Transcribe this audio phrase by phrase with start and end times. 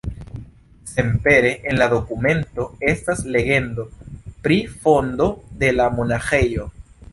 [0.91, 3.87] Senpere en la dokumento estas legendo
[4.49, 5.31] pri fondo
[5.65, 6.69] de la monaĥejo.